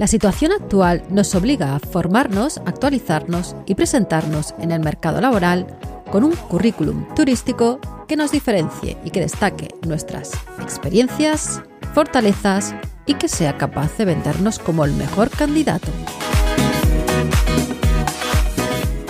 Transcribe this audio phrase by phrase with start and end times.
[0.00, 5.66] La situación actual nos obliga a formarnos, actualizarnos y presentarnos en el mercado laboral
[6.10, 11.60] con un currículum turístico que nos diferencie y que destaque nuestras experiencias,
[11.92, 15.88] fortalezas y que sea capaz de vendernos como el mejor candidato.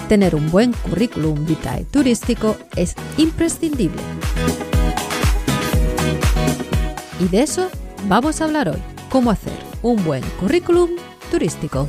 [0.09, 4.03] Tener un buen currículum vitae turístico es imprescindible.
[7.21, 7.71] Y de eso
[8.09, 9.50] vamos a hablar hoy, cómo hacer
[9.83, 10.91] un buen currículum
[11.31, 11.89] turístico.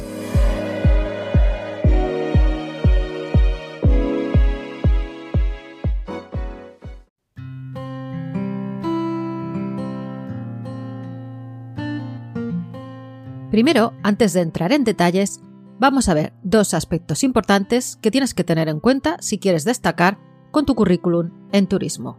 [13.52, 15.42] Primero, antes de entrar en detalles,
[15.78, 20.17] vamos a ver dos aspectos importantes que tienes que tener en cuenta si quieres destacar
[20.52, 22.17] con tu currículum en turismo.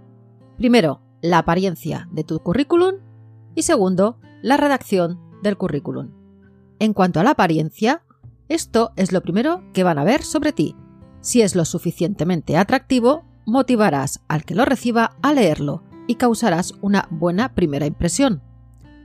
[0.58, 2.96] Primero, la apariencia de tu currículum
[3.54, 6.10] y segundo, la redacción del currículum.
[6.78, 8.02] En cuanto a la apariencia,
[8.48, 10.76] esto es lo primero que van a ver sobre ti.
[11.20, 17.08] Si es lo suficientemente atractivo, motivarás al que lo reciba a leerlo y causarás una
[17.10, 18.42] buena primera impresión.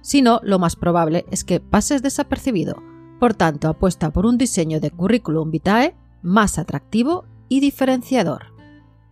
[0.02, 2.82] Si no, lo más probable es que pases desapercibido.
[3.20, 8.54] Por tanto, apuesta por un diseño de currículum vitae más atractivo y diferenciador.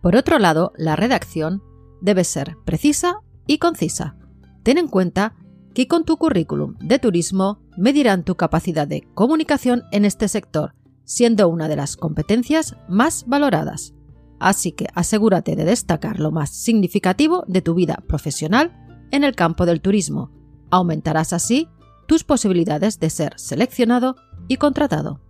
[0.00, 1.62] Por otro lado, la redacción
[2.00, 4.16] debe ser precisa y concisa.
[4.62, 5.34] Ten en cuenta
[5.76, 10.72] que con tu currículum de turismo medirán tu capacidad de comunicación en este sector,
[11.04, 13.92] siendo una de las competencias más valoradas.
[14.40, 18.72] Así que asegúrate de destacar lo más significativo de tu vida profesional
[19.10, 20.30] en el campo del turismo.
[20.70, 21.68] Aumentarás así
[22.08, 24.16] tus posibilidades de ser seleccionado
[24.48, 25.20] y contratado.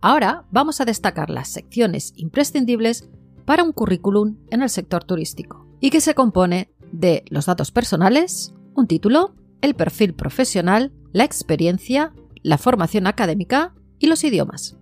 [0.00, 3.10] Ahora vamos a destacar las secciones imprescindibles
[3.44, 8.54] para un currículum en el sector turístico y que se compone de los datos personales,
[8.74, 12.12] un título, el perfil profesional, la experiencia,
[12.42, 14.76] la formación académica y los idiomas.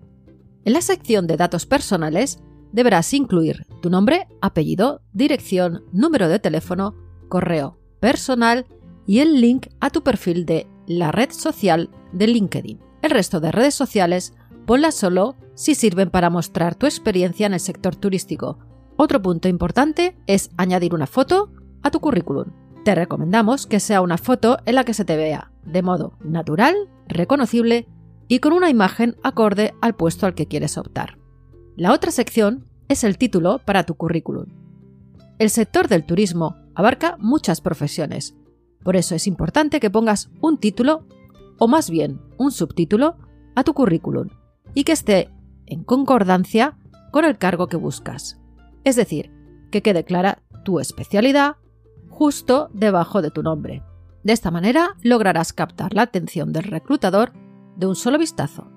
[0.64, 2.42] En la sección de datos personales
[2.72, 6.94] deberás incluir tu nombre, apellido, dirección, número de teléfono,
[7.28, 8.66] correo personal
[9.06, 12.80] y el link a tu perfil de la red social de LinkedIn.
[13.02, 14.34] El resto de redes sociales
[14.66, 18.58] ponlas solo si sirven para mostrar tu experiencia en el sector turístico.
[18.96, 22.61] Otro punto importante es añadir una foto a tu currículum.
[22.84, 26.74] Te recomendamos que sea una foto en la que se te vea de modo natural,
[27.06, 27.86] reconocible
[28.26, 31.18] y con una imagen acorde al puesto al que quieres optar.
[31.76, 34.46] La otra sección es el título para tu currículum.
[35.38, 38.36] El sector del turismo abarca muchas profesiones,
[38.82, 41.06] por eso es importante que pongas un título,
[41.58, 43.16] o más bien un subtítulo,
[43.54, 44.28] a tu currículum
[44.74, 45.30] y que esté
[45.66, 46.78] en concordancia
[47.10, 48.40] con el cargo que buscas.
[48.84, 49.30] Es decir,
[49.70, 51.56] que quede clara tu especialidad,
[52.12, 53.82] justo debajo de tu nombre.
[54.22, 57.32] De esta manera lograrás captar la atención del reclutador
[57.76, 58.70] de un solo vistazo.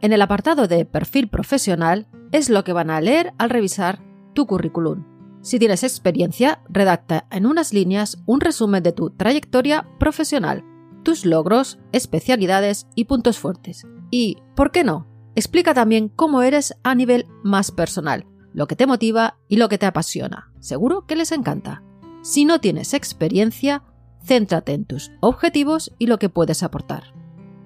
[0.00, 4.00] En el apartado de perfil profesional es lo que van a leer al revisar
[4.34, 5.06] tu currículum.
[5.40, 10.64] Si tienes experiencia, redacta en unas líneas un resumen de tu trayectoria profesional,
[11.02, 13.86] tus logros, especialidades y puntos fuertes.
[14.10, 15.06] Y, ¿por qué no?
[15.34, 19.78] Explica también cómo eres a nivel más personal, lo que te motiva y lo que
[19.78, 20.52] te apasiona.
[20.58, 21.82] Seguro que les encanta.
[22.22, 23.82] Si no tienes experiencia,
[24.22, 27.14] céntrate en tus objetivos y lo que puedes aportar.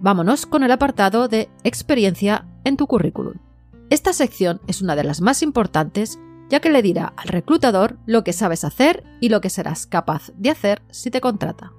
[0.00, 3.34] Vámonos con el apartado de experiencia en tu currículum.
[3.91, 8.22] Esta sección es una de las más importantes ya que le dirá al reclutador lo
[8.22, 11.72] que sabes hacer y lo que serás capaz de hacer si te contrata.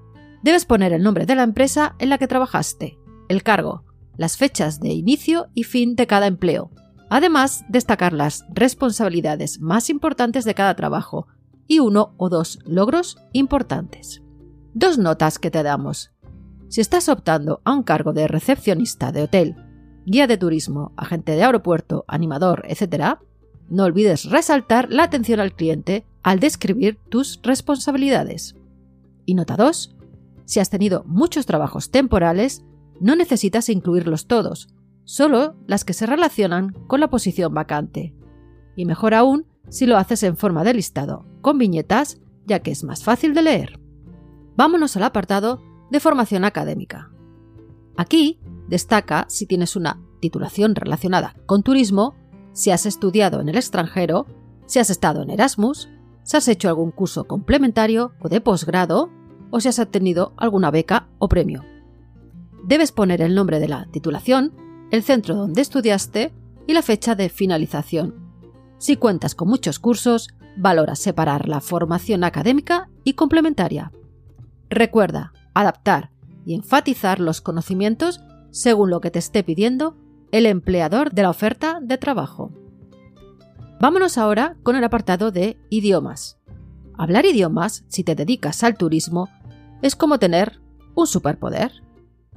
[0.44, 2.98] Debes poner el nombre de la empresa en la que trabajaste,
[3.30, 3.84] el cargo,
[4.18, 6.72] las fechas de inicio y fin de cada empleo.
[7.10, 11.28] Además, destacar las responsabilidades más importantes de cada trabajo,
[11.68, 14.22] y uno o dos logros importantes.
[14.74, 16.12] Dos notas que te damos.
[16.68, 19.56] Si estás optando a un cargo de recepcionista de hotel,
[20.06, 23.18] guía de turismo, agente de aeropuerto, animador, etc.,
[23.70, 28.56] no olvides resaltar la atención al cliente al describir tus responsabilidades.
[29.26, 29.96] Y nota 2.
[30.46, 32.64] Si has tenido muchos trabajos temporales,
[33.00, 34.70] no necesitas incluirlos todos,
[35.04, 38.14] solo las que se relacionan con la posición vacante.
[38.78, 42.84] y mejor aún si lo haces en forma de listado, con viñetas, ya que es
[42.84, 43.80] más fácil de leer.
[44.58, 45.62] Vámonos al apartado
[45.92, 47.12] de formación académica.
[47.98, 52.16] Aquí destaca si tienes una titulación relacionada con turismo,
[52.52, 54.26] si has estudiado en el extranjero,
[54.66, 55.88] si has estado en Erasmus,
[56.24, 59.12] si has hecho algún curso complementario o de posgrado,
[59.52, 61.64] o si has obtenido alguna beca o premio.
[62.64, 64.52] Debes poner el nombre de la titulación,
[64.90, 66.34] el centro donde estudiaste
[66.66, 68.16] y la fecha de finalización.
[68.80, 73.92] Si cuentas con muchos cursos, valora separar la formación académica y complementaria.
[74.70, 76.12] Recuerda adaptar
[76.46, 78.22] y enfatizar los conocimientos
[78.52, 79.98] según lo que te esté pidiendo
[80.32, 82.52] el empleador de la oferta de trabajo.
[83.80, 86.38] Vámonos ahora con el apartado de idiomas.
[86.98, 89.30] Hablar idiomas, si te dedicas al turismo,
[89.82, 90.62] es como tener
[90.96, 91.84] un superpoder.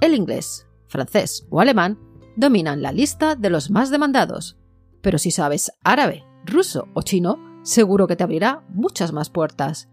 [0.00, 1.98] El inglés, francés o alemán
[2.36, 4.58] dominan la lista de los más demandados,
[5.00, 9.88] pero si sabes árabe, ruso o chino, seguro que te abrirá muchas más puertas.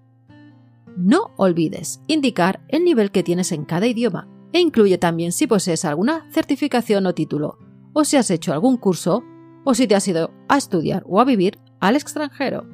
[0.95, 5.83] No olvides indicar el nivel que tienes en cada idioma e incluye también si posees
[5.83, 7.57] alguna certificación o título,
[7.93, 9.23] o si has hecho algún curso,
[9.65, 12.65] o si te has ido a estudiar o a vivir al extranjero.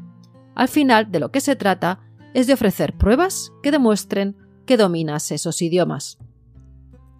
[0.54, 2.00] Al final, de lo que se trata
[2.34, 6.18] es de ofrecer pruebas que demuestren que dominas esos idiomas.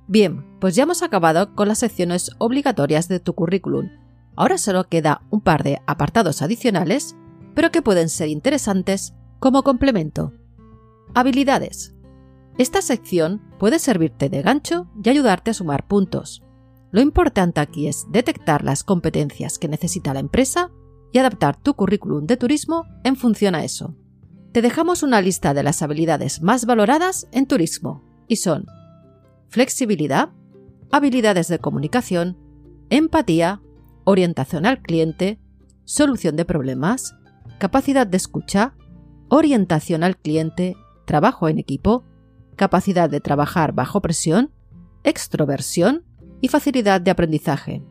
[0.08, 3.90] Bien, pues ya hemos acabado con las secciones obligatorias de tu currículum.
[4.36, 7.16] Ahora solo queda un par de apartados adicionales,
[7.54, 10.34] pero que pueden ser interesantes como complemento.
[11.14, 11.96] Habilidades.
[12.58, 16.44] Esta sección puede servirte de gancho y ayudarte a sumar puntos.
[16.92, 20.72] Lo importante aquí es detectar las competencias que necesita la empresa
[21.12, 23.96] y adaptar tu currículum de turismo en función a eso.
[24.52, 28.66] Te dejamos una lista de las habilidades más valoradas en turismo y son
[29.48, 30.30] flexibilidad,
[30.92, 32.38] habilidades de comunicación,
[32.90, 33.62] empatía,
[34.04, 35.40] orientación al cliente,
[35.86, 37.16] solución de problemas,
[37.58, 38.76] capacidad de escucha,
[39.30, 40.76] orientación al cliente
[41.06, 42.06] trabajo en equipo,
[42.56, 44.52] capacidad de trabajar bajo presión,
[45.04, 46.06] extroversión
[46.42, 47.84] y facilidad de aprendizaje.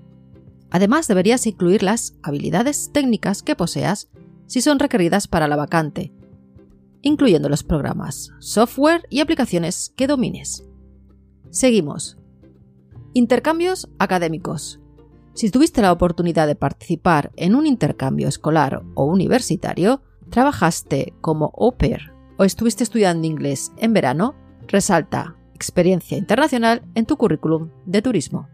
[0.70, 4.08] Además, deberías incluir las habilidades técnicas que poseas
[4.46, 6.12] si son requeridas para la vacante,
[7.02, 10.64] incluyendo los programas, software y aplicaciones que domines.
[11.50, 12.16] Seguimos.
[13.12, 14.80] Intercambios académicos.
[15.34, 21.76] Si tuviste la oportunidad de participar en un intercambio escolar o universitario, trabajaste como au
[21.76, 24.34] pair o estuviste estudiando inglés en verano,
[24.66, 28.48] resalta experiencia internacional en tu currículum de turismo.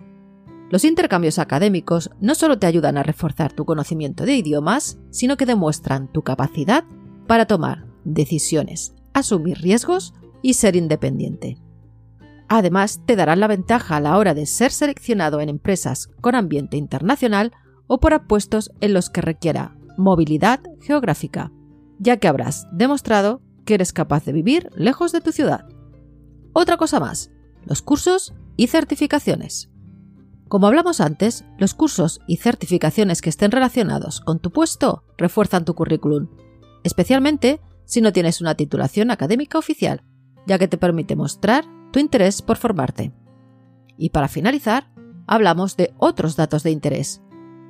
[0.70, 5.46] Los intercambios académicos no solo te ayudan a reforzar tu conocimiento de idiomas, sino que
[5.46, 6.82] demuestran tu capacidad
[7.28, 11.58] para tomar decisiones, asumir riesgos y ser independiente.
[12.48, 16.76] Además, te darán la ventaja a la hora de ser seleccionado en empresas con ambiente
[16.76, 17.52] internacional
[17.86, 21.52] o por puestos en los que requiera movilidad geográfica,
[21.98, 25.66] ya que habrás demostrado que eres capaz de vivir lejos de tu ciudad.
[26.52, 27.30] Otra cosa más,
[27.64, 29.70] los cursos y certificaciones.
[30.48, 35.74] Como hablamos antes, los cursos y certificaciones que estén relacionados con tu puesto refuerzan tu
[35.74, 36.28] currículum,
[36.84, 40.04] especialmente si no tienes una titulación académica oficial,
[40.46, 41.64] ya que te permite mostrar
[41.96, 43.10] tu interés por formarte.
[43.96, 44.92] Y para finalizar,
[45.26, 47.22] hablamos de otros datos de interés.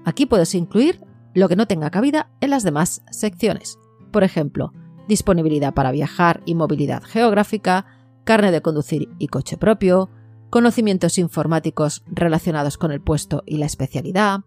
[0.05, 1.01] Aquí puedes incluir
[1.33, 3.79] lo que no tenga cabida en las demás secciones.
[4.11, 4.73] Por ejemplo,
[5.07, 7.87] disponibilidad para viajar y movilidad geográfica,
[8.25, 10.11] carne de conducir y coche propio,
[10.51, 14.41] conocimientos informáticos relacionados con el puesto y la especialidad,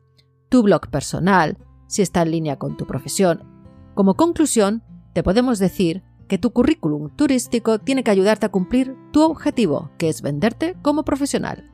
[0.49, 1.57] tu blog personal,
[1.87, 3.45] si está en línea con tu profesión.
[3.95, 4.83] Como conclusión,
[5.13, 10.07] te podemos decir que tu currículum turístico tiene que ayudarte a cumplir tu objetivo, que
[10.07, 11.69] es venderte como profesional.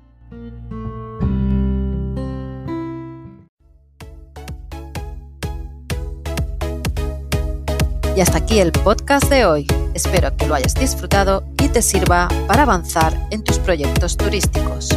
[8.15, 9.67] Y hasta aquí el podcast de hoy.
[9.93, 14.89] Espero que lo hayas disfrutado y te sirva para avanzar en tus proyectos turísticos.